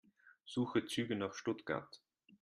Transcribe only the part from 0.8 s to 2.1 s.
Züge nach Stuttgart.